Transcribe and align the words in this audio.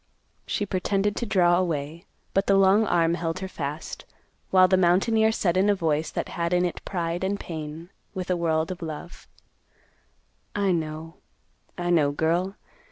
She 0.47 0.65
pretended 0.65 1.15
to 1.17 1.27
draw 1.27 1.57
away, 1.59 2.05
but 2.33 2.47
the 2.47 2.55
long 2.57 2.87
arm 2.87 3.13
held 3.13 3.37
her 3.37 3.47
fast, 3.47 4.03
while 4.49 4.67
the 4.67 4.75
mountaineer 4.75 5.31
said 5.31 5.55
in 5.57 5.69
a 5.69 5.75
voice 5.75 6.09
that 6.09 6.29
had 6.29 6.53
in 6.53 6.65
it 6.65 6.83
pride 6.85 7.23
and 7.23 7.39
pain, 7.39 7.91
with 8.15 8.31
a 8.31 8.35
world 8.35 8.71
of 8.71 8.81
love, 8.81 9.27
"I 10.55 10.71
know, 10.71 11.17
I 11.77 11.91
know, 11.91 12.11
girl. 12.11 12.55